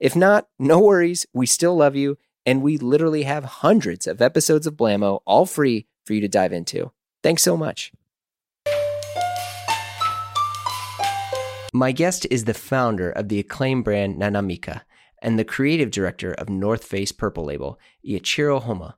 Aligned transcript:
If 0.00 0.14
not, 0.14 0.48
no 0.58 0.80
worries. 0.80 1.26
We 1.32 1.46
still 1.46 1.76
love 1.76 1.96
you. 1.96 2.18
And 2.46 2.62
we 2.62 2.78
literally 2.78 3.24
have 3.24 3.44
hundreds 3.44 4.06
of 4.06 4.22
episodes 4.22 4.66
of 4.66 4.76
Blamo 4.76 5.20
all 5.26 5.44
free 5.44 5.86
for 6.04 6.14
you 6.14 6.20
to 6.20 6.28
dive 6.28 6.52
into. 6.52 6.92
Thanks 7.22 7.42
so 7.42 7.56
much. 7.56 7.92
My 11.74 11.92
guest 11.92 12.26
is 12.30 12.44
the 12.44 12.54
founder 12.54 13.10
of 13.10 13.28
the 13.28 13.38
acclaimed 13.38 13.84
brand 13.84 14.18
Nanamica 14.18 14.82
and 15.20 15.38
the 15.38 15.44
creative 15.44 15.90
director 15.90 16.32
of 16.32 16.48
North 16.48 16.84
Face 16.84 17.12
Purple 17.12 17.44
Label, 17.44 17.78
Eiichiro 18.06 18.62
Homma. 18.62 18.94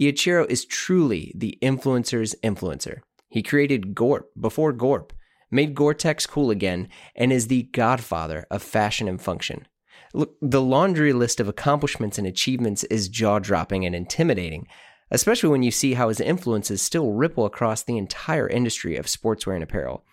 Eiichiro 0.00 0.50
is 0.50 0.64
truly 0.64 1.32
the 1.36 1.56
influencer's 1.62 2.34
influencer. 2.42 3.00
He 3.28 3.42
created 3.42 3.94
Gorp 3.94 4.30
before 4.38 4.72
Gorp, 4.72 5.12
made 5.50 5.74
Gore-Tex 5.74 6.26
cool 6.26 6.50
again, 6.50 6.88
and 7.14 7.32
is 7.32 7.46
the 7.46 7.64
godfather 7.64 8.46
of 8.50 8.62
fashion 8.62 9.06
and 9.06 9.22
function. 9.22 9.68
Look, 10.12 10.34
the 10.42 10.60
laundry 10.60 11.12
list 11.12 11.38
of 11.38 11.48
accomplishments 11.48 12.18
and 12.18 12.26
achievements 12.26 12.82
is 12.84 13.08
jaw 13.08 13.38
dropping 13.38 13.86
and 13.86 13.94
intimidating, 13.94 14.66
especially 15.12 15.50
when 15.50 15.62
you 15.62 15.70
see 15.70 15.94
how 15.94 16.08
his 16.08 16.20
influences 16.20 16.82
still 16.82 17.12
ripple 17.12 17.46
across 17.46 17.84
the 17.84 17.96
entire 17.96 18.48
industry 18.48 18.96
of 18.96 19.06
sportswear 19.06 19.54
and 19.54 19.62
apparel. 19.62 20.04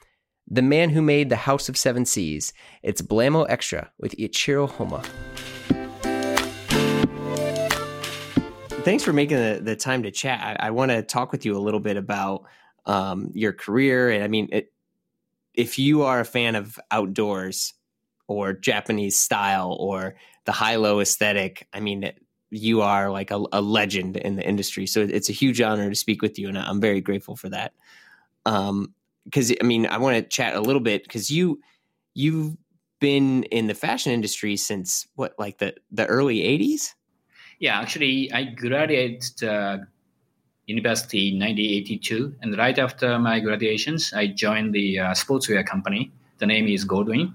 The 0.47 0.61
man 0.61 0.91
who 0.91 1.01
made 1.01 1.29
the 1.29 1.35
House 1.35 1.67
of 1.67 1.77
Seven 1.77 2.05
Seas, 2.05 2.53
it's 2.83 3.01
Blamo 3.01 3.47
Extra 3.49 3.91
with 3.97 4.15
Eiichiro 4.17 4.69
Homma. 4.69 5.03
Thanks 8.83 9.03
for 9.03 9.13
making 9.13 9.37
the, 9.37 9.59
the 9.61 9.75
time 9.75 10.03
to 10.03 10.11
chat. 10.11 10.39
I, 10.61 10.67
I 10.67 10.71
want 10.71 10.91
to 10.91 11.01
talk 11.01 11.31
with 11.31 11.43
you 11.43 11.57
a 11.57 11.59
little 11.59 11.79
bit 11.81 11.97
about 11.97 12.43
um, 12.85 13.31
your 13.33 13.51
career. 13.51 14.11
And 14.11 14.23
I 14.23 14.27
mean, 14.27 14.47
it, 14.51 14.71
if 15.55 15.79
you 15.79 16.03
are 16.03 16.19
a 16.19 16.25
fan 16.25 16.55
of 16.55 16.79
outdoors, 16.91 17.73
or 18.27 18.53
Japanese 18.53 19.17
style 19.17 19.75
or 19.79 20.15
the 20.45 20.51
high 20.51 20.75
low 20.75 20.99
aesthetic. 20.99 21.67
I 21.73 21.79
mean, 21.79 22.11
you 22.49 22.81
are 22.81 23.09
like 23.09 23.31
a, 23.31 23.43
a, 23.51 23.61
legend 23.61 24.17
in 24.17 24.35
the 24.35 24.47
industry. 24.47 24.85
So 24.85 25.01
it's 25.01 25.29
a 25.29 25.33
huge 25.33 25.59
honor 25.61 25.89
to 25.89 25.95
speak 25.95 26.21
with 26.21 26.37
you, 26.39 26.47
and 26.47 26.57
I'm 26.57 26.79
very 26.79 27.01
grateful 27.01 27.35
for 27.35 27.49
that. 27.49 27.73
Um, 28.45 28.93
because 29.25 29.51
I 29.61 29.65
mean, 29.65 29.85
I 29.85 29.97
want 29.97 30.15
to 30.15 30.21
chat 30.23 30.55
a 30.55 30.61
little 30.61 30.81
bit 30.81 31.03
because 31.03 31.29
you 31.29 31.59
you've 32.13 32.55
been 32.99 33.43
in 33.43 33.67
the 33.67 33.73
fashion 33.73 34.13
industry 34.13 34.55
since 34.55 35.05
what, 35.15 35.33
like 35.37 35.57
the 35.57 35.75
the 35.91 36.05
early 36.05 36.39
'80s? 36.39 36.93
Yeah, 37.59 37.79
actually, 37.79 38.31
I 38.31 38.43
graduated 38.43 39.43
uh, 39.43 39.79
university 40.65 41.29
in 41.29 41.39
1982, 41.39 42.35
and 42.41 42.57
right 42.57 42.77
after 42.79 43.19
my 43.19 43.41
graduations, 43.41 44.13
I 44.13 44.27
joined 44.27 44.73
the 44.73 44.99
uh, 44.99 45.11
sportswear 45.11 45.65
company. 45.65 46.11
The 46.37 46.45
name 46.45 46.67
is 46.67 46.85
Goldwin 46.85 47.33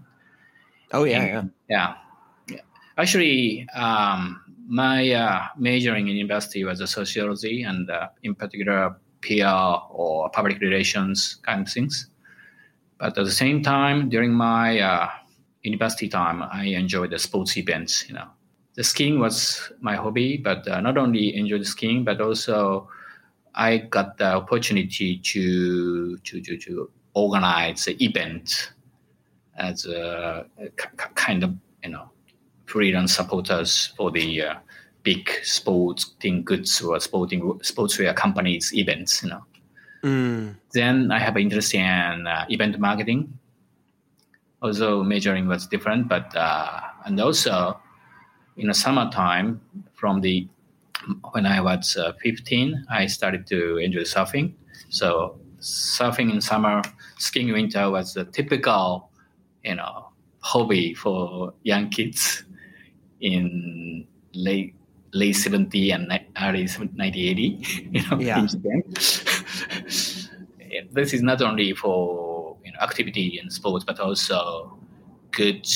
Oh 0.93 1.05
yeah, 1.05 1.25
yeah, 1.25 1.43
yeah. 1.69 1.95
yeah. 2.49 2.61
Actually, 2.99 3.67
um, 3.75 4.43
my 4.67 5.11
uh, 5.13 5.47
majoring 5.57 6.09
in 6.09 6.17
university 6.17 6.65
was 6.65 6.79
sociology, 6.91 7.63
and 7.63 7.91
uh, 7.91 8.09
in 8.23 8.35
particular 8.35 8.97
PR 9.23 9.81
or 9.91 10.29
public 10.31 10.61
relations 10.61 11.37
kind 11.43 11.67
of 11.67 11.73
things. 11.73 12.09
But 12.99 13.19
at 13.19 13.25
the 13.25 13.31
same 13.31 13.63
time, 13.63 14.09
during 14.09 14.33
my 14.33 14.79
uh, 14.81 15.09
university 15.63 16.09
time, 16.09 16.43
I 16.43 16.67
enjoyed 16.67 17.11
the 17.11 17.19
sports 17.19 17.57
events. 17.57 18.09
You 18.09 18.15
know, 18.15 18.29
the 18.75 18.85
skiing 18.85 19.19
was 19.19 19.73
my 19.81 19.97
hobby, 19.97 20.37
but 20.37 20.69
uh, 20.69 20.81
not 20.81 20.99
only 20.99 21.35
enjoyed 21.35 21.67
skiing, 21.67 22.05
but 22.05 22.21
also 22.21 22.89
I 23.55 23.79
got 23.79 24.19
the 24.19 24.35
opportunity 24.35 25.19
to 25.19 26.19
to 26.19 26.41
to, 26.41 26.57
to 26.57 26.91
organize 27.15 27.85
the 27.85 27.97
event 28.05 28.73
as 29.57 29.87
a, 29.87 30.47
a 30.59 30.69
kind 31.15 31.45
of 31.45 31.55
you 31.83 31.91
know 31.91 32.11
freelance 32.67 33.15
supporters 33.15 33.93
for 33.97 34.11
the 34.11 34.43
uh, 34.43 34.55
big 35.03 35.29
sporting 35.43 36.43
goods 36.45 36.81
or 36.81 36.99
sporting 37.01 37.43
sportswear 37.61 38.15
companies 38.15 38.73
events. 38.75 39.23
You 39.23 39.31
know. 39.31 39.45
Mm. 40.03 40.57
Then 40.73 41.13
I 41.13 41.19
have 41.19 41.37
an 41.37 41.43
interest 41.43 41.75
in 41.75 42.27
uh, 42.27 42.47
event 42.49 42.79
marketing. 42.79 43.39
Also, 44.61 45.03
majoring 45.03 45.49
was 45.49 45.67
different, 45.67 46.09
but 46.09 46.35
uh, 46.37 46.81
and 47.05 47.21
also 47.21 47.81
in 48.57 48.69
the 48.69 48.75
summertime 48.75 49.61
from 49.95 50.21
the 50.21 50.49
when 51.33 51.47
I 51.47 51.61
was 51.61 51.97
uh, 51.97 52.13
15, 52.23 52.87
I 52.91 53.07
started 53.07 53.47
to 53.49 53.79
enjoy 53.79 54.03
surfing. 54.03 54.55
So 54.89 55.39
surfing 55.61 56.33
in 56.33 56.41
summer, 56.41 56.83
skiing 57.19 57.53
winter 57.53 57.91
was 57.91 58.15
the 58.15 58.25
typical 58.25 59.11
you 59.65 59.75
know 59.75 60.09
hobby 60.41 60.95
for 60.95 61.55
young 61.63 61.89
kids 61.89 62.45
in 63.21 64.07
late 64.35 64.75
late 65.15 65.35
70 65.35 65.91
and 65.91 66.11
early 66.41 66.63
1980 66.63 67.43
you 67.93 68.03
know 68.11 68.19
yeah. 68.19 68.41
in 68.41 68.49
Japan. 68.49 68.83
this 70.93 71.13
is 71.13 71.23
not 71.23 71.43
only 71.43 71.75
for 71.75 72.57
you 72.65 72.73
know 72.73 72.79
activity 72.81 73.39
and 73.39 73.53
sports 73.53 73.85
but 73.85 74.01
also 74.01 74.79
good 75.31 75.67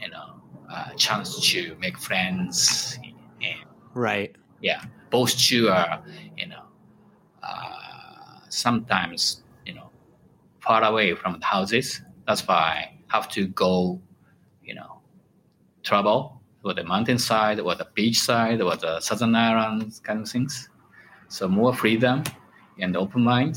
you 0.00 0.08
know 0.10 0.40
uh, 0.70 0.90
chance 0.96 1.50
to 1.50 1.76
make 1.76 1.98
friends 1.98 2.98
and, 3.02 3.14
right 3.94 4.36
yeah 4.60 4.84
both 5.10 5.36
two 5.36 5.68
are 5.68 6.02
you 6.36 6.46
know 6.46 6.62
uh, 7.42 8.40
sometimes 8.48 9.42
you 9.64 9.74
know 9.74 9.90
far 10.60 10.84
away 10.84 11.14
from 11.14 11.38
the 11.40 11.44
houses 11.44 12.02
that's 12.26 12.46
why 12.46 12.95
have 13.16 13.28
to 13.30 13.46
go, 13.48 14.00
you 14.62 14.74
know, 14.74 15.00
travel 15.82 16.40
to 16.64 16.74
the 16.74 16.84
mountainside 16.84 17.60
or 17.60 17.74
the 17.74 17.86
beach 17.94 18.20
side 18.20 18.60
or 18.60 18.76
the 18.76 19.00
southern 19.00 19.34
islands 19.34 20.00
kind 20.00 20.20
of 20.20 20.28
things. 20.28 20.68
So 21.28 21.48
more 21.48 21.74
freedom 21.74 22.22
and 22.78 22.96
open 22.96 23.22
mind. 23.22 23.56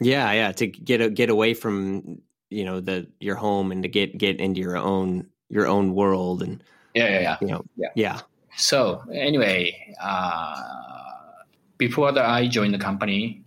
Yeah, 0.00 0.32
yeah, 0.32 0.52
to 0.52 0.66
get 0.66 1.14
get 1.14 1.30
away 1.30 1.54
from 1.54 2.20
you 2.50 2.64
know 2.64 2.80
the 2.80 3.06
your 3.20 3.36
home 3.36 3.72
and 3.72 3.82
to 3.82 3.88
get 3.88 4.18
get 4.18 4.40
into 4.40 4.60
your 4.60 4.76
own 4.76 5.28
your 5.48 5.66
own 5.66 5.94
world 5.94 6.42
and 6.42 6.62
yeah, 6.94 7.08
yeah, 7.08 7.20
yeah. 7.20 7.36
You 7.40 7.46
know, 7.46 7.64
yeah. 7.76 7.88
yeah. 7.94 8.20
So 8.56 9.02
anyway, 9.12 9.94
uh, 10.02 10.56
before 11.78 12.12
that 12.12 12.24
I 12.24 12.48
joined 12.48 12.74
the 12.74 12.78
company, 12.78 13.44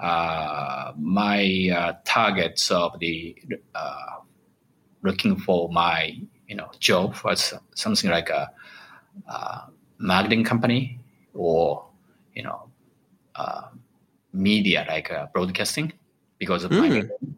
uh, 0.00 0.92
my 0.98 1.70
uh, 1.72 1.92
targets 2.04 2.70
of 2.70 2.98
the 2.98 3.36
uh, 3.74 4.20
looking 5.06 5.36
for 5.36 5.68
my 5.70 5.98
you 6.48 6.56
know 6.56 6.70
job 6.80 7.16
was 7.24 7.54
something 7.74 8.10
like 8.10 8.28
a, 8.30 8.50
a 9.28 9.62
marketing 9.98 10.44
company 10.44 10.98
or 11.34 11.84
you 12.34 12.42
know 12.42 12.60
uh, 13.36 13.68
media 14.32 14.84
like 14.88 15.10
uh, 15.12 15.26
broadcasting 15.32 15.92
because 16.38 16.64
of 16.64 16.70
mm. 16.70 16.80
my 16.80 17.00
hmm. 17.00 17.30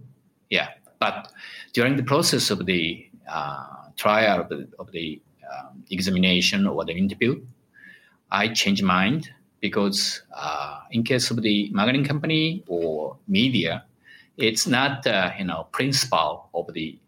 yeah 0.51 0.69
but 0.99 1.31
during 1.73 1.97
the 1.97 2.03
process 2.03 2.51
of 2.51 2.67
the 2.67 3.07
uh, 3.31 3.67
trial 3.97 4.41
of 4.41 4.49
the, 4.49 4.69
of 4.79 4.91
the 4.93 5.21
um, 5.51 5.85
examination 5.91 6.67
or 6.67 6.85
the 6.85 6.93
interview 6.93 7.41
i 8.31 8.49
changed 8.49 8.83
mind 8.83 9.31
because 9.61 10.23
uh, 10.35 10.81
in 10.91 11.03
case 11.03 11.31
of 11.31 11.43
the 11.43 11.71
marketing 11.73 12.05
company 12.05 12.63
or 12.67 13.17
media 13.27 13.85
it's 14.37 14.67
not 14.67 15.07
uh, 15.07 15.31
you 15.39 15.45
know 15.45 15.67
principle 15.73 16.49
of 16.55 16.73
the 16.73 16.99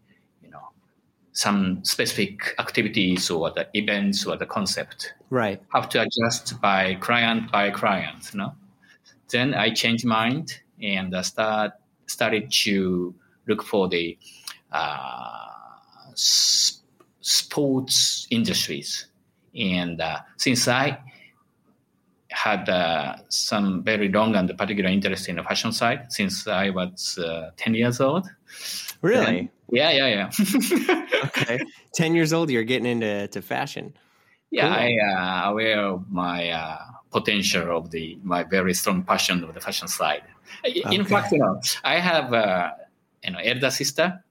some 1.32 1.84
specific 1.84 2.54
activities 2.58 3.30
or 3.30 3.50
the 3.50 3.68
events 3.74 4.26
or 4.26 4.36
the 4.36 4.46
concept. 4.46 5.14
Right. 5.30 5.62
Have 5.72 5.88
to 5.90 6.02
adjust 6.02 6.60
by 6.60 6.94
client 6.94 7.52
by 7.52 7.70
client. 7.70 8.34
Know? 8.34 8.54
Then 9.28 9.54
I 9.54 9.70
changed 9.70 10.04
mind 10.04 10.60
and 10.82 11.14
start 11.24 11.72
started 12.06 12.50
to 12.64 13.14
look 13.46 13.62
for 13.62 13.88
the 13.88 14.18
uh, 14.72 15.48
sports 17.20 18.26
industries. 18.30 19.06
And 19.54 20.00
uh, 20.00 20.18
since 20.36 20.66
I 20.68 20.98
had 22.30 22.68
uh, 22.68 23.16
some 23.28 23.82
very 23.82 24.08
long 24.08 24.36
and 24.36 24.56
particular 24.56 24.88
interest 24.88 25.28
in 25.28 25.36
the 25.36 25.42
fashion 25.42 25.72
side 25.72 26.12
since 26.12 26.46
I 26.46 26.70
was 26.70 27.18
uh, 27.18 27.50
10 27.56 27.74
years 27.74 28.00
old. 28.00 28.26
Really? 29.02 29.50
Yeah, 29.70 29.90
yeah, 29.90 30.30
yeah. 30.30 31.06
okay. 31.24 31.60
10 31.94 32.14
years 32.14 32.32
old, 32.32 32.50
you're 32.50 32.64
getting 32.64 32.86
into 32.86 33.28
to 33.28 33.42
fashion. 33.42 33.94
Yeah, 34.50 34.68
cool. 34.68 34.76
I 34.76 35.46
uh, 35.46 35.50
aware 35.50 35.80
of 35.80 36.10
my 36.10 36.50
uh, 36.50 36.78
potential 37.10 37.76
of 37.76 37.90
the 37.90 38.18
my 38.22 38.42
very 38.42 38.74
strong 38.74 39.04
passion 39.04 39.44
of 39.44 39.54
the 39.54 39.60
fashion 39.60 39.86
side. 39.86 40.22
Okay. 40.66 40.82
In 40.90 41.04
fact, 41.04 41.32
you 41.32 41.38
know, 41.38 41.60
I 41.84 42.00
have 42.00 42.32
uh, 42.32 42.72
you 43.24 43.30
know 43.30 43.38
elder 43.38 43.70
sister, 43.70 44.24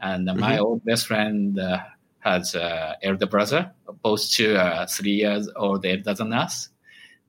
and 0.00 0.26
mm-hmm. 0.26 0.40
my 0.40 0.58
old 0.58 0.82
best 0.84 1.06
friend 1.06 1.58
uh, 1.58 1.80
has 2.20 2.54
uh, 2.54 2.94
elder 3.02 3.26
brother, 3.26 3.70
both 4.02 4.30
two 4.30 4.56
are 4.56 4.86
three 4.86 5.12
years 5.12 5.48
older 5.56 5.96
than 6.02 6.32
us. 6.32 6.70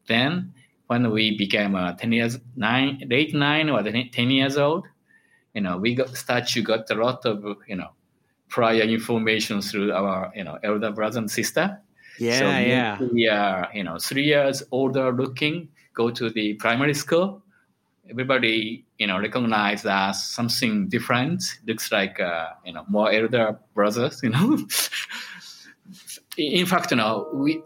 Then 0.07 0.53
when 0.87 1.11
we 1.11 1.37
became 1.37 1.75
uh, 1.75 1.93
10 1.93 2.11
years, 2.11 2.39
nine, 2.55 3.03
late 3.09 3.33
nine 3.33 3.69
or 3.69 3.83
10 3.83 4.11
years 4.29 4.57
old, 4.57 4.85
you 5.53 5.61
know, 5.61 5.77
we 5.77 5.95
got 5.95 6.15
start 6.15 6.47
to 6.47 6.61
got 6.61 6.89
a 6.89 6.95
lot 6.95 7.25
of, 7.25 7.43
you 7.67 7.75
know, 7.75 7.89
prior 8.49 8.81
information 8.81 9.61
through 9.61 9.91
our, 9.91 10.31
you 10.35 10.43
know, 10.43 10.57
elder 10.63 10.91
brother 10.91 11.19
and 11.19 11.29
sister. 11.29 11.79
Yeah, 12.19 12.39
so 12.39 12.45
yeah. 12.45 12.99
We 13.11 13.27
are, 13.27 13.69
you 13.73 13.83
know, 13.83 13.97
three 13.99 14.23
years 14.23 14.63
older 14.71 15.11
looking, 15.11 15.69
go 15.93 16.09
to 16.09 16.29
the 16.29 16.53
primary 16.55 16.93
school. 16.93 17.43
Everybody, 18.09 18.85
you 18.97 19.07
know, 19.07 19.19
recognize 19.19 19.85
as 19.85 20.25
something 20.25 20.87
different. 20.87 21.43
Looks 21.65 21.91
like, 21.91 22.19
uh, 22.19 22.49
you 22.65 22.71
know, 22.73 22.85
more 22.87 23.11
elder 23.11 23.59
brothers, 23.73 24.21
you 24.23 24.29
know. 24.29 24.57
In 26.37 26.65
fact, 26.65 26.91
you 26.91 26.97
know, 26.97 27.27
we 27.33 27.61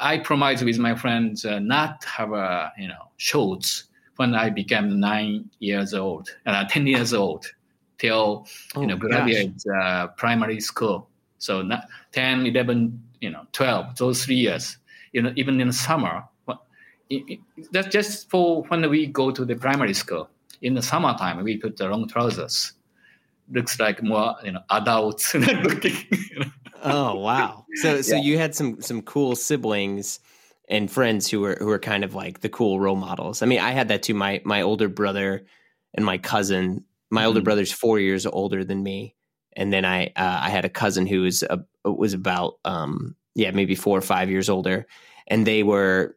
I 0.00 0.18
promised 0.18 0.64
with 0.64 0.78
my 0.78 0.94
friends 0.94 1.44
uh, 1.44 1.58
not 1.58 2.04
have 2.04 2.32
a 2.32 2.72
you 2.78 2.88
know 2.88 3.10
shorts 3.16 3.84
when 4.16 4.34
I 4.34 4.50
became 4.50 4.98
nine 4.98 5.50
years 5.58 5.94
old 5.94 6.30
and 6.46 6.56
uh, 6.56 6.64
ten 6.68 6.86
years 6.86 7.12
old 7.12 7.46
till 7.98 8.46
oh, 8.74 8.80
you 8.80 8.86
know 8.86 8.96
graduate 8.96 9.62
uh, 9.82 10.08
primary 10.08 10.60
school. 10.60 11.08
So 11.38 11.62
not 11.62 11.88
10, 12.12 12.46
11, 12.46 13.02
you 13.20 13.30
know, 13.30 13.46
12, 13.52 13.96
those 13.96 14.24
three 14.24 14.36
years. 14.36 14.78
You 15.12 15.22
know, 15.22 15.32
even 15.36 15.60
in 15.60 15.68
the 15.68 15.72
summer, 15.72 16.24
it, 17.08 17.40
it, 17.56 17.72
that's 17.72 17.88
just 17.88 18.28
for 18.28 18.64
when 18.64 18.88
we 18.90 19.06
go 19.06 19.30
to 19.30 19.44
the 19.44 19.54
primary 19.54 19.94
school. 19.94 20.28
In 20.62 20.74
the 20.74 20.82
summertime, 20.82 21.42
we 21.44 21.56
put 21.56 21.76
the 21.76 21.88
long 21.88 22.08
trousers. 22.08 22.72
Looks 23.50 23.78
like 23.78 24.02
more, 24.02 24.34
you 24.42 24.52
know, 24.52 24.62
adults 24.70 25.34
looking. 25.34 25.96
You 26.10 26.40
know? 26.40 26.46
Oh 26.86 27.14
wow! 27.16 27.66
So 27.74 28.02
so 28.02 28.16
yeah. 28.16 28.22
you 28.22 28.38
had 28.38 28.54
some 28.54 28.80
some 28.80 29.02
cool 29.02 29.36
siblings 29.36 30.20
and 30.68 30.90
friends 30.90 31.28
who 31.30 31.40
were 31.40 31.56
who 31.58 31.66
were 31.66 31.78
kind 31.78 32.04
of 32.04 32.14
like 32.14 32.40
the 32.40 32.48
cool 32.48 32.80
role 32.80 32.96
models. 32.96 33.42
I 33.42 33.46
mean, 33.46 33.60
I 33.60 33.72
had 33.72 33.88
that 33.88 34.02
too. 34.02 34.14
My 34.14 34.40
my 34.44 34.62
older 34.62 34.88
brother 34.88 35.44
and 35.94 36.04
my 36.04 36.18
cousin. 36.18 36.84
My 37.08 37.20
mm-hmm. 37.20 37.28
older 37.28 37.42
brother's 37.42 37.72
four 37.72 38.00
years 38.00 38.26
older 38.26 38.64
than 38.64 38.82
me, 38.82 39.14
and 39.54 39.72
then 39.72 39.84
I 39.84 40.06
uh, 40.06 40.40
I 40.42 40.50
had 40.50 40.64
a 40.64 40.70
cousin 40.70 41.06
who 41.06 41.22
was 41.22 41.42
a, 41.42 41.60
was 41.84 42.14
about 42.14 42.58
um 42.64 43.14
yeah 43.34 43.52
maybe 43.52 43.74
four 43.74 43.96
or 43.96 44.02
five 44.02 44.28
years 44.28 44.48
older, 44.48 44.86
and 45.28 45.46
they 45.46 45.62
were 45.62 46.16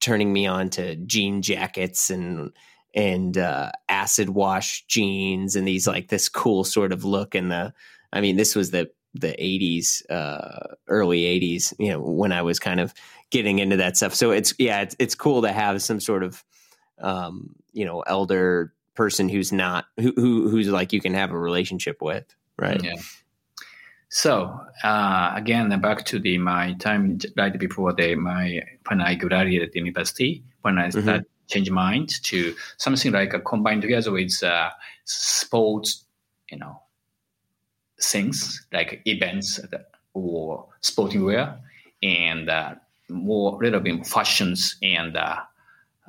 turning 0.00 0.32
me 0.32 0.46
on 0.46 0.70
to 0.70 0.96
jean 0.96 1.42
jackets 1.42 2.10
and 2.10 2.52
and 2.94 3.36
uh, 3.36 3.70
acid 3.88 4.30
wash 4.30 4.84
jeans 4.86 5.56
and 5.56 5.68
these 5.68 5.86
like 5.86 6.08
this 6.08 6.28
cool 6.28 6.64
sort 6.64 6.92
of 6.92 7.04
look 7.04 7.34
and 7.34 7.50
the 7.50 7.72
I 8.12 8.20
mean 8.20 8.36
this 8.36 8.56
was 8.56 8.70
the 8.70 8.90
the 9.14 9.34
80s 9.38 10.02
uh, 10.10 10.74
early 10.88 11.22
80s 11.22 11.72
you 11.78 11.90
know 11.90 12.00
when 12.00 12.30
i 12.30 12.42
was 12.42 12.58
kind 12.58 12.78
of 12.78 12.92
getting 13.30 13.58
into 13.58 13.76
that 13.76 13.96
stuff. 13.96 14.14
So 14.14 14.30
it's 14.30 14.54
yeah 14.58 14.82
it's, 14.82 14.96
it's 14.98 15.14
cool 15.14 15.42
to 15.42 15.52
have 15.52 15.82
some 15.82 16.00
sort 16.00 16.22
of 16.22 16.44
um, 17.00 17.54
you 17.72 17.84
know 17.84 18.00
elder 18.02 18.72
person 18.94 19.28
who's 19.28 19.52
not 19.52 19.86
who, 19.98 20.12
who 20.16 20.48
who's 20.48 20.68
like 20.68 20.92
you 20.92 21.00
can 21.00 21.14
have 21.14 21.30
a 21.30 21.38
relationship 21.38 22.02
with 22.02 22.24
right? 22.56 22.82
Yeah. 22.82 22.94
So 24.10 24.58
uh, 24.82 25.32
again 25.34 25.68
back 25.80 26.04
to 26.06 26.18
the 26.18 26.38
my 26.38 26.74
time 26.74 27.18
right 27.36 27.56
before 27.58 27.92
the 27.92 28.14
my 28.14 28.62
when 28.88 29.02
i 29.02 29.14
graduated 29.14 29.70
the 29.72 29.78
university 29.80 30.42
when 30.62 30.78
i 30.78 30.88
started 30.88 31.22
mm-hmm. 31.22 31.46
change 31.46 31.70
mind 31.70 32.08
to 32.24 32.54
something 32.78 33.12
like 33.12 33.34
a 33.34 33.40
combined 33.40 33.82
together 33.82 34.10
with 34.10 34.42
uh, 34.42 34.70
sports 35.04 36.06
you 36.50 36.56
know 36.56 36.80
things 38.00 38.66
like 38.72 39.02
events 39.04 39.60
or 40.14 40.66
sporting 40.80 41.24
wear 41.24 41.58
and 42.02 42.48
uh, 42.48 42.74
more 43.08 43.58
little 43.62 43.80
bit 43.80 44.00
of 44.00 44.06
fashions 44.06 44.76
and 44.82 45.16
uh, 45.16 45.36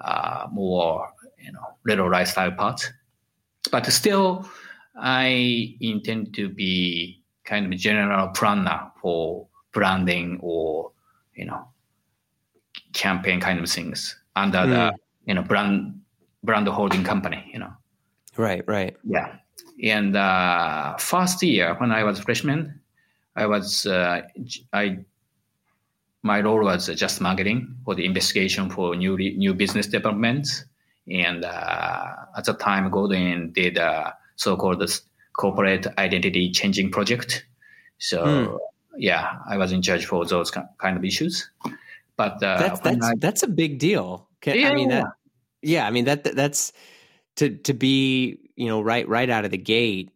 uh, 0.01 0.47
more 0.51 1.11
you 1.43 1.51
know 1.51 1.75
little 1.85 2.09
lifestyle 2.09 2.51
parts. 2.51 2.91
But 3.71 3.85
still, 3.87 4.47
I 4.95 5.75
intend 5.79 6.33
to 6.35 6.49
be 6.49 7.21
kind 7.43 7.71
of 7.71 7.79
general 7.79 8.29
planner 8.29 8.91
for 9.01 9.47
branding 9.71 10.39
or 10.41 10.91
you 11.35 11.45
know 11.45 11.67
campaign 12.93 13.39
kind 13.39 13.59
of 13.59 13.69
things 13.69 14.15
under 14.35 14.59
mm. 14.59 14.69
the 14.69 14.89
hmm. 14.89 14.95
you 15.25 15.33
know 15.33 15.43
brand 15.43 16.01
brand 16.43 16.67
holding 16.67 17.03
company. 17.03 17.49
You 17.53 17.59
know. 17.59 17.73
Right. 18.37 18.63
Right. 18.67 18.95
Yeah. 19.03 19.35
And 19.83 20.15
uh, 20.15 20.97
first 20.97 21.41
year 21.43 21.75
when 21.75 21.91
I 21.91 22.03
was 22.03 22.19
freshman, 22.19 22.81
I 23.35 23.45
was 23.45 23.85
uh, 23.85 24.21
I 24.73 24.99
my 26.21 26.41
role 26.41 26.63
was 26.63 26.87
just 26.87 27.21
marketing 27.21 27.75
for 27.85 27.95
the 27.95 28.05
investigation 28.05 28.69
for 28.69 28.95
new 28.95 29.17
new 29.17 29.53
business 29.53 29.87
developments. 29.87 30.65
And 31.09 31.43
uh, 31.43 32.15
at 32.37 32.45
the 32.45 32.53
time, 32.53 32.91
Goldwin 32.91 33.53
did 33.53 33.77
a 33.77 34.15
so-called 34.35 34.83
corporate 35.33 35.87
identity 35.97 36.51
changing 36.51 36.91
project. 36.91 37.45
So 37.97 38.25
mm. 38.25 38.57
yeah, 38.97 39.37
I 39.47 39.57
was 39.57 39.71
in 39.71 39.81
charge 39.81 40.05
for 40.05 40.25
those 40.25 40.51
kind 40.51 40.97
of 40.97 41.03
issues. 41.03 41.49
But 42.17 42.43
uh, 42.43 42.59
that's 42.59 42.79
that's 42.81 43.05
I, 43.05 43.13
that's 43.17 43.43
a 43.43 43.47
big 43.47 43.79
deal. 43.79 44.27
Can, 44.41 44.59
yeah, 44.59 44.69
I 44.69 44.75
mean 44.75 44.89
that. 44.89 45.05
Yeah, 45.61 45.87
I 45.87 45.91
mean 45.91 46.05
that 46.05 46.23
that's 46.35 46.73
to 47.37 47.49
to 47.49 47.73
be 47.73 48.39
you 48.59 48.67
know 48.67 48.81
right 48.81 49.07
right 49.07 49.29
out 49.29 49.45
of 49.45 49.51
the 49.51 49.57
gate 49.57 50.11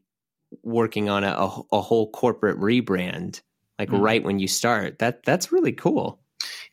working 0.61 1.09
on 1.09 1.23
a, 1.23 1.31
a, 1.31 1.61
a 1.71 1.81
whole 1.81 2.11
corporate 2.11 2.59
rebrand 2.59 3.41
like 3.79 3.89
mm. 3.89 3.99
right 3.99 4.23
when 4.23 4.39
you 4.39 4.47
start. 4.47 4.99
That 4.99 5.23
that's 5.23 5.51
really 5.51 5.71
cool. 5.71 6.19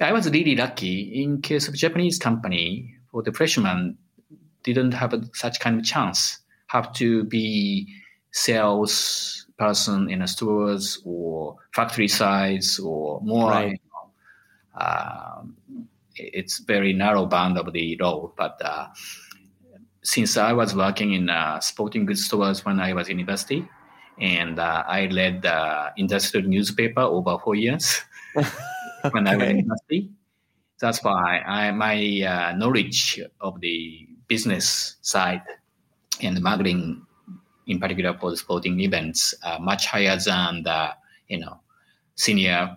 I 0.00 0.12
was 0.12 0.28
really 0.31 0.56
lucky. 0.56 1.22
In 1.22 1.40
case 1.40 1.69
of 1.69 1.75
japanese 1.75 2.19
company 2.19 2.94
for 3.11 3.22
the 3.22 3.32
freshman 3.32 3.96
didn't 4.62 4.93
have 4.93 5.14
a, 5.14 5.22
such 5.34 5.61
kind 5.61 5.78
of 5.78 5.84
chance. 5.84 6.38
Have 6.67 6.93
to 6.94 7.25
be 7.25 7.88
sales 8.32 9.46
person 9.58 10.08
in 10.11 10.23
a 10.23 10.28
stores 10.28 11.00
or 11.05 11.56
factory 11.75 12.08
size 12.08 12.78
or 12.78 13.20
more 13.23 13.50
right. 13.50 13.73
you 13.73 13.78
know, 13.93 14.81
uh, 14.81 15.43
it's 16.14 16.59
very 16.61 16.92
narrow 16.92 17.26
band 17.26 17.59
of 17.59 17.73
the 17.73 17.97
role 18.00 18.33
but 18.38 18.61
uh, 18.64 18.87
since 20.02 20.37
I 20.37 20.52
was 20.52 20.75
working 20.75 21.12
in 21.14 21.28
uh, 21.28 21.61
sporting 21.61 22.07
goods 22.07 22.25
stores 22.25 22.64
when 22.64 22.80
I 22.80 22.92
was 22.92 23.09
in 23.09 23.19
university, 23.19 23.69
and 24.19 24.59
uh, 24.59 24.85
I 24.87 25.07
led 25.07 25.42
the 25.42 25.92
industrial 25.97 26.47
newspaper 26.47 27.00
over 27.00 27.38
four 27.42 27.54
years 27.54 28.00
when 29.11 29.26
I 29.26 29.37
was 29.37 29.49
in 29.49 29.59
university. 29.59 30.11
That's 30.78 31.02
why 31.04 31.40
I, 31.40 31.71
my 31.73 31.97
uh, 32.23 32.57
knowledge 32.57 33.21
of 33.40 33.61
the 33.61 34.09
business 34.28 34.97
side 35.02 35.42
and 36.23 36.40
marketing, 36.40 37.04
in 37.66 37.78
particular 37.78 38.16
for 38.19 38.30
the 38.30 38.37
sporting 38.37 38.80
events, 38.80 39.35
are 39.45 39.61
much 39.61 39.87
higher 39.87 40.16
than 40.16 40.62
the 40.62 40.90
you 41.28 41.38
know 41.38 41.61
senior 42.14 42.76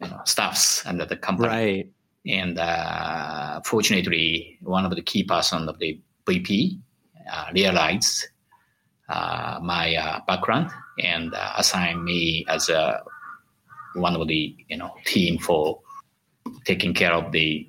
you 0.00 0.08
know, 0.08 0.20
staffs 0.24 0.84
under 0.86 1.04
the 1.04 1.16
company. 1.16 1.48
Right. 1.48 1.90
And 2.26 2.58
uh, 2.58 3.60
fortunately, 3.64 4.58
one 4.62 4.84
of 4.84 4.94
the 4.94 5.02
key 5.02 5.24
person 5.24 5.68
of 5.68 5.78
the 5.78 6.00
VP 6.26 6.78
uh, 7.30 7.46
realized 7.54 8.28
uh, 9.08 9.58
my 9.62 9.94
uh, 9.96 10.20
background 10.26 10.70
and 11.02 11.34
uh, 11.34 11.52
assigned 11.56 12.04
me 12.04 12.44
as 12.48 12.68
a 12.68 13.02
one 13.94 14.16
of 14.16 14.26
the 14.26 14.56
you 14.68 14.76
know 14.76 14.94
team 15.04 15.38
for 15.38 15.80
taking 16.64 16.94
care 16.94 17.12
of 17.12 17.32
the 17.32 17.68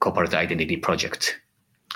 corporate 0.00 0.34
identity 0.34 0.76
project. 0.76 1.40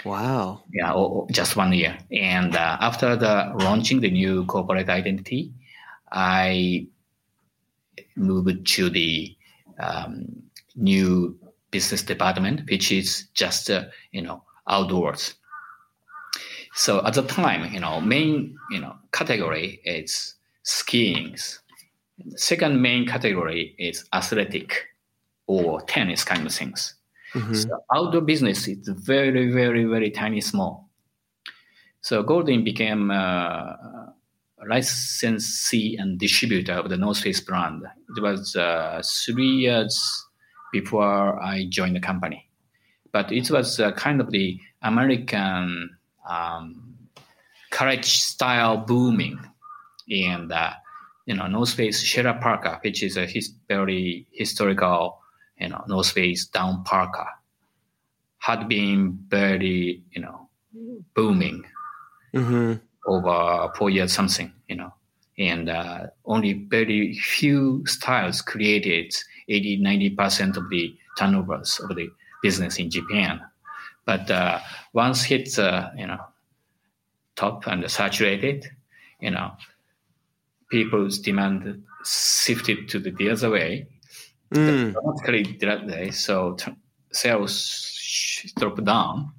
Wow! 0.04 0.62
Yeah, 0.72 0.92
or, 0.92 1.26
just 1.30 1.56
one 1.56 1.72
year. 1.72 1.96
And 2.12 2.54
uh, 2.54 2.76
after 2.80 3.16
the 3.16 3.52
launching 3.60 4.00
the 4.00 4.10
new 4.10 4.44
corporate 4.44 4.88
identity, 4.88 5.52
I 6.12 6.86
moved 8.16 8.66
to 8.66 8.90
the 8.90 9.36
um, 9.80 10.42
new 10.76 11.38
business 11.70 12.02
department, 12.02 12.68
which 12.70 12.92
is 12.92 13.28
just 13.34 13.70
uh, 13.70 13.84
you 14.12 14.22
know 14.22 14.42
outdoors. 14.68 15.34
So 16.74 17.04
at 17.06 17.14
the 17.14 17.22
time, 17.22 17.72
you 17.72 17.80
know, 17.80 18.00
main 18.00 18.56
you 18.70 18.80
know 18.80 18.96
category 19.12 19.80
is 19.84 20.34
skiing. 20.62 21.36
Second 22.36 22.80
main 22.80 23.06
category 23.06 23.74
is 23.78 24.04
athletic 24.12 24.86
or 25.46 25.80
tennis 25.82 26.24
kind 26.24 26.46
of 26.46 26.52
things. 26.52 26.94
Mm-hmm. 27.34 27.54
So 27.54 27.84
outdoor 27.92 28.20
business 28.20 28.68
is 28.68 28.88
very, 28.88 29.50
very, 29.50 29.84
very 29.84 30.10
tiny, 30.10 30.40
small. 30.40 30.88
So 32.00 32.22
Goldwin 32.22 32.64
became 32.64 33.10
a 33.10 34.14
licensee 34.66 35.96
and 35.96 36.18
distributor 36.18 36.74
of 36.74 36.88
the 36.88 36.96
North 36.96 37.20
Face 37.20 37.40
brand. 37.40 37.82
It 38.16 38.22
was 38.22 38.54
uh, 38.56 39.02
three 39.04 39.48
years 39.48 40.26
before 40.72 41.42
I 41.42 41.66
joined 41.68 41.96
the 41.96 42.00
company. 42.00 42.48
But 43.12 43.32
it 43.32 43.50
was 43.50 43.80
uh, 43.80 43.92
kind 43.92 44.20
of 44.20 44.30
the 44.30 44.58
American 44.82 45.96
um, 46.28 46.94
college 47.70 48.18
style 48.18 48.76
booming, 48.78 49.38
and 50.10 50.52
uh, 50.52 50.72
you 51.26 51.34
know 51.34 51.46
North 51.46 51.74
Face 51.74 52.00
Sierra 52.00 52.34
Parka, 52.34 52.78
which 52.82 53.02
is 53.02 53.16
a 53.16 53.26
his, 53.26 53.52
very 53.68 54.26
historical, 54.32 55.20
you 55.58 55.68
know 55.68 55.84
North 55.88 56.10
Face 56.10 56.46
down 56.46 56.84
parka, 56.84 57.26
had 58.38 58.68
been 58.68 59.18
very 59.28 60.02
you 60.10 60.22
know 60.22 60.48
booming 61.14 61.64
Mm-hmm. 62.34 62.72
over 63.06 63.72
four 63.76 63.90
years 63.90 64.12
something, 64.12 64.52
you 64.68 64.74
know, 64.74 64.92
and 65.38 65.68
uh, 65.68 66.06
only 66.24 66.54
very 66.68 67.14
few 67.14 67.84
styles 67.86 68.42
created 68.42 69.14
80, 69.48 69.80
90% 69.80 70.56
of 70.56 70.68
the 70.68 70.96
turnovers 71.16 71.78
of 71.78 71.94
the 71.94 72.08
business 72.42 72.78
in 72.80 72.90
Japan. 72.90 73.40
But 74.06 74.30
uh, 74.30 74.60
once 74.92 75.22
hits, 75.24 75.58
uh, 75.58 75.90
you 75.96 76.06
know, 76.06 76.20
top 77.36 77.66
and 77.66 77.88
saturated, 77.90 78.66
you 79.20 79.30
know, 79.30 79.52
people's 80.70 81.18
demand 81.18 81.82
shifted 82.04 82.88
to 82.90 82.98
the, 82.98 83.10
the 83.10 83.30
other 83.30 83.50
way, 83.50 83.86
Mm. 84.52 84.92
dramatically 84.92 85.56
that 85.62 85.86
way. 85.86 86.10
So 86.12 86.52
t- 86.54 86.70
sales 87.12 88.52
dropped 88.58 88.84
down. 88.84 89.32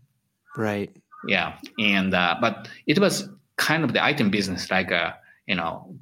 Right. 0.58 0.94
Yeah, 1.28 1.58
and 1.80 2.14
uh, 2.14 2.36
but 2.42 2.68
it 2.86 3.00
was 3.00 3.30
kind 3.56 3.84
of 3.84 3.94
the 3.94 4.04
item 4.04 4.30
business, 4.30 4.70
like 4.70 4.92
uh, 4.92 5.14
you 5.48 5.56
know, 5.56 5.96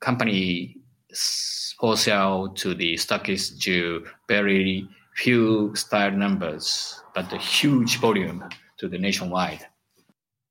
company 0.00 0.76
wholesale 1.78 2.48
to 2.56 2.74
the 2.74 2.94
stockist 2.94 3.60
to 3.62 4.04
very 4.28 4.86
few 5.14 5.74
style 5.74 6.10
numbers, 6.12 6.97
but 7.14 7.32
a 7.32 7.38
huge 7.38 7.98
volume 7.98 8.44
to 8.78 8.88
the 8.88 8.98
nationwide. 8.98 9.66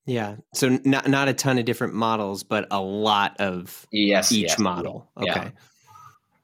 Yeah. 0.05 0.37
So 0.53 0.79
not 0.85 1.07
not 1.07 1.27
a 1.27 1.33
ton 1.33 1.57
of 1.57 1.65
different 1.65 1.93
models, 1.93 2.43
but 2.43 2.67
a 2.71 2.81
lot 2.81 3.35
of 3.39 3.85
Yes, 3.91 4.31
each 4.31 4.43
yes, 4.49 4.59
model. 4.59 5.09
yeah. 5.21 5.31
Okay. 5.39 5.51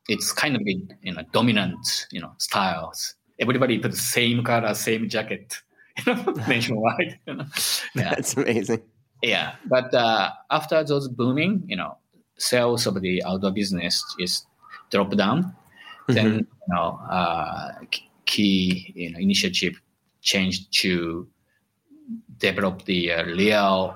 It's 0.10 0.34
kind 0.34 0.56
of 0.56 0.64
the 0.66 0.84
you 1.02 1.14
know 1.14 1.24
dominant 1.32 2.08
you 2.12 2.20
know 2.20 2.34
styles. 2.38 3.16
Everybody 3.40 3.80
put 3.80 3.92
the 3.92 3.98
same 3.98 4.44
color, 4.44 4.74
same 4.74 5.08
jacket, 5.10 5.58
you 6.06 6.14
know, 6.14 6.24
nationwide. 6.48 7.20
You 7.26 7.34
know? 7.36 7.46
Yeah. 7.96 8.10
That's 8.16 8.36
amazing. 8.36 8.82
Yeah, 9.22 9.56
but 9.66 9.94
uh, 9.94 10.32
after 10.52 10.84
those 10.84 11.08
booming, 11.08 11.64
you 11.66 11.78
know, 11.78 11.98
sales 12.38 12.86
of 12.86 13.00
the 13.00 13.24
outdoor 13.24 13.52
business 13.52 14.04
is 14.20 14.46
drop 14.92 15.16
down. 15.16 15.56
Then 16.10 16.26
Mhm. 16.26 16.38
you 16.40 16.68
know, 16.68 17.00
uh, 17.10 17.72
key 18.26 18.92
you 18.96 19.12
know 19.14 19.20
initiative 19.20 19.80
changed 20.24 20.74
to 20.82 21.28
develop 22.38 22.86
the 22.86 23.12
uh, 23.12 23.26
real 23.26 23.96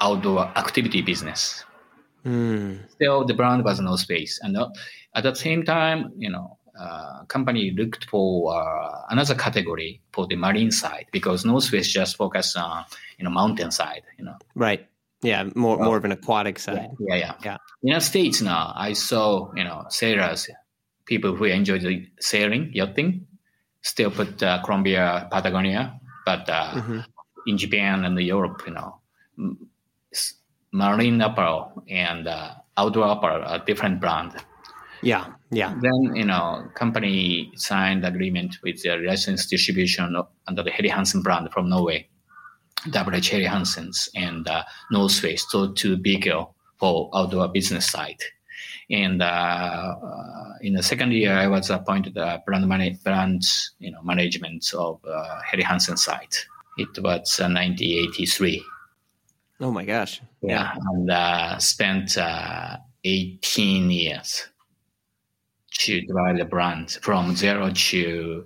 outdoor 0.00 0.46
activity 0.56 1.02
business. 1.02 1.64
Mm. 2.24 2.90
Still, 2.90 3.24
the 3.24 3.34
brand 3.34 3.64
was 3.64 3.80
North 3.80 4.04
Face, 4.04 4.40
and 4.42 4.56
uh, 4.56 4.68
at 5.14 5.22
the 5.22 5.34
same 5.34 5.62
time, 5.64 6.12
you 6.16 6.30
know, 6.30 6.58
uh, 6.78 7.24
company 7.24 7.72
looked 7.76 8.04
for 8.10 8.54
uh, 8.54 9.02
another 9.10 9.34
category 9.34 10.02
for 10.12 10.26
the 10.26 10.36
marine 10.36 10.70
side 10.70 11.06
because 11.12 11.44
North 11.44 11.68
Face 11.68 11.90
just 11.90 12.16
focused 12.16 12.56
on 12.56 12.84
you 13.18 13.24
know 13.24 13.30
mountain 13.30 13.70
side, 13.70 14.02
you 14.18 14.24
know. 14.24 14.34
Right. 14.54 14.86
Yeah. 15.22 15.44
More 15.54 15.78
more 15.78 15.96
of 15.96 16.04
an 16.04 16.12
aquatic 16.12 16.58
side. 16.58 16.90
Yeah, 16.98 17.14
yeah. 17.16 17.34
Yeah. 17.44 17.56
United 17.82 18.04
States 18.04 18.42
now, 18.42 18.72
I 18.76 18.92
saw 18.92 19.52
you 19.54 19.64
know 19.64 19.86
sailors, 19.88 20.50
people 21.06 21.34
who 21.34 21.44
enjoy 21.44 21.78
the 21.78 22.06
sailing, 22.20 22.70
yachting, 22.74 23.26
still 23.86 24.10
put 24.10 24.42
uh, 24.42 24.58
Columbia, 24.64 25.28
Patagonia, 25.30 25.82
but 26.24 26.44
uh, 26.50 26.74
Mhm. 26.74 27.04
in 27.46 27.56
Japan 27.56 28.04
and 28.04 28.18
Europe, 28.18 28.62
you 28.66 28.74
know, 28.74 28.90
marine 30.72 31.20
apparel 31.22 31.82
and 31.88 32.26
uh, 32.26 32.50
outdoor 32.76 33.06
apparel 33.14 33.42
are 33.44 33.60
a 33.62 33.64
different 33.64 34.00
brand. 34.00 34.32
Yeah. 35.02 35.26
Yeah. 35.50 35.74
Then 35.80 36.16
you 36.16 36.24
know, 36.24 36.66
company 36.74 37.50
signed 37.54 38.04
agreement 38.04 38.58
with 38.64 38.82
the 38.82 38.96
license 38.96 39.46
distribution 39.46 40.16
of- 40.16 40.28
under 40.48 40.62
the 40.64 40.70
Helly 40.70 40.88
Hansen 40.88 41.22
brand 41.22 41.48
from 41.52 41.68
Norway, 41.68 42.08
WH 42.90 43.30
Hansen's 43.54 44.08
and 44.14 44.48
uh, 44.48 44.64
North 44.90 45.18
Face, 45.20 45.44
so 45.48 45.72
two 45.72 45.96
bigger 45.96 46.44
for 46.78 47.08
outdoor 47.14 47.48
business 47.48 47.86
side. 47.90 48.18
And 48.90 49.22
uh, 49.22 49.26
uh, 49.26 50.52
in 50.60 50.74
the 50.74 50.82
second 50.82 51.12
year, 51.12 51.32
I 51.32 51.48
was 51.48 51.70
appointed 51.70 52.16
uh, 52.16 52.38
brand 52.46 52.66
man- 52.68 52.98
brand 53.02 53.42
you 53.78 53.90
know 53.90 54.02
management 54.02 54.72
of 54.74 55.00
uh, 55.04 55.40
Helly 55.48 55.62
Hansen 55.62 55.96
side. 55.96 56.34
It 56.78 56.98
was 56.98 57.40
uh, 57.40 57.48
1983. 57.48 58.62
Oh 59.60 59.70
my 59.70 59.84
gosh. 59.84 60.20
Yeah, 60.42 60.74
and 60.92 61.10
uh, 61.10 61.58
spent 61.58 62.18
uh, 62.18 62.76
18 63.04 63.90
years 63.90 64.46
to 65.78 66.00
drive 66.06 66.38
the 66.38 66.44
brand 66.44 66.98
from 67.02 67.34
zero 67.34 67.70
to 67.70 68.44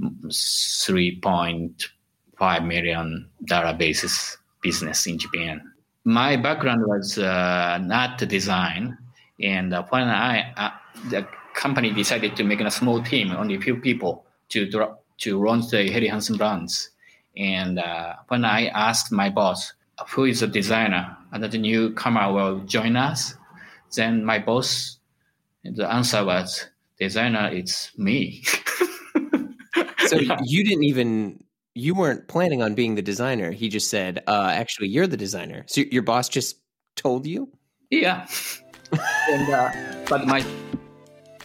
3.5 0.00 2.66
million 2.66 3.28
dollar 3.44 3.76
basis 3.76 4.36
business 4.60 5.06
in 5.06 5.18
Japan. 5.18 5.60
My 6.04 6.36
background 6.36 6.86
was 6.86 7.18
uh, 7.18 7.78
not 7.82 8.18
design, 8.18 8.96
and 9.44 9.74
uh, 9.74 9.84
when 9.90 10.04
I 10.04 10.52
uh, 10.56 10.70
the 11.10 11.26
company 11.54 11.92
decided 11.92 12.34
to 12.36 12.44
make 12.44 12.60
a 12.60 12.70
small 12.70 13.02
team, 13.02 13.30
only 13.32 13.54
a 13.54 13.60
few 13.60 13.76
people 13.76 14.24
to 14.48 14.68
dro- 14.68 14.98
to 15.18 15.44
launch 15.44 15.70
the 15.70 15.90
Helly 15.90 16.08
Hansen 16.08 16.36
brands, 16.36 16.90
and 17.36 17.78
uh, 17.78 18.14
when 18.28 18.44
I 18.44 18.66
asked 18.68 19.12
my 19.12 19.28
boss 19.30 19.72
who 20.08 20.24
is 20.24 20.42
a 20.42 20.46
designer 20.46 21.16
and 21.32 21.44
the 21.44 21.58
newcomer 21.58 22.32
will 22.32 22.60
join 22.60 22.96
us, 22.96 23.34
then 23.94 24.24
my 24.24 24.38
boss, 24.40 24.98
the 25.62 25.88
answer 25.88 26.24
was 26.24 26.66
designer, 26.98 27.48
it's 27.52 27.96
me. 27.96 28.42
So 30.06 30.16
you 30.44 30.64
didn't 30.64 30.84
even 30.84 31.44
you 31.74 31.94
weren't 31.94 32.28
planning 32.28 32.62
on 32.62 32.74
being 32.74 32.94
the 32.94 33.02
designer. 33.02 33.50
He 33.50 33.68
just 33.68 33.90
said, 33.90 34.22
uh, 34.26 34.50
"Actually, 34.52 34.88
you're 34.88 35.06
the 35.06 35.16
designer." 35.16 35.64
So 35.66 35.82
your 35.90 36.02
boss 36.02 36.28
just 36.28 36.56
told 36.96 37.26
you. 37.26 37.50
yeah. 37.90 38.26
And, 39.30 39.50
uh, 39.50 39.70
but 40.08 40.26
my 40.26 40.44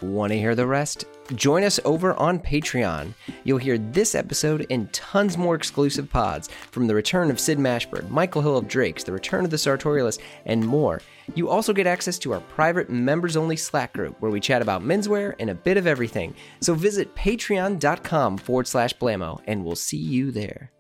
Want 0.02 0.32
to 0.32 0.40
hear 0.40 0.56
the 0.56 0.66
rest? 0.66 1.04
Join 1.36 1.64
us 1.64 1.78
over 1.84 2.14
on 2.14 2.40
Patreon. 2.40 3.14
You'll 3.44 3.58
hear 3.58 3.78
this 3.78 4.16
episode 4.16 4.66
and 4.70 4.92
tons 4.94 5.38
more 5.38 5.56
exclusive 5.56 6.10
pods 6.10 6.48
from 6.72 6.88
the 6.88 6.96
return 6.96 7.30
of 7.30 7.40
Sid 7.40 7.58
Mashburn, 7.58 8.10
Michael 8.10 8.42
Hill 8.42 8.58
of 8.58 8.68
Drake's, 8.68 9.04
the 9.04 9.12
return 9.12 9.44
of 9.44 9.52
the 9.52 9.58
Sartorialist, 9.58 10.20
and 10.46 10.66
more. 10.66 11.02
You 11.36 11.50
also 11.50 11.74
get 11.74 11.86
access 11.86 12.18
to 12.20 12.34
our 12.34 12.40
private 12.40 12.90
members 12.90 13.36
only 13.36 13.58
Slack 13.58 13.92
group 13.92 14.16
where 14.22 14.32
we 14.32 14.40
chat 14.40 14.62
about 14.62 14.84
menswear 14.84 15.36
and 15.38 15.50
a 15.50 15.56
bit 15.56 15.76
of 15.76 15.86
everything. 15.86 16.34
So 16.62 16.74
visit 16.74 17.14
patreon.com 17.14 18.38
forward 18.38 18.68
slash 18.68 18.94
blamo 18.96 19.42
and 19.48 19.66
we'll 19.66 19.76
see 19.76 19.98
you 19.98 20.32
there. 20.32 20.72